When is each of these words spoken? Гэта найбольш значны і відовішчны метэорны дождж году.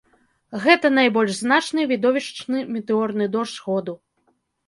Гэта 0.61 0.89
найбольш 0.99 1.33
значны 1.41 1.79
і 1.85 1.89
відовішчны 1.91 2.63
метэорны 2.77 3.25
дождж 3.35 3.57
году. 3.69 3.93